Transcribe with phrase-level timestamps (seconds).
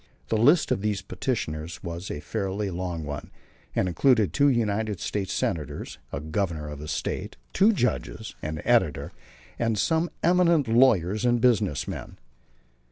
[0.29, 3.29] The list of these petitioners was a fairly long one,
[3.75, 9.11] and included two United States Senators, a Governor of a State, two judges, an editor,
[9.59, 12.17] and some eminent lawyers and business men.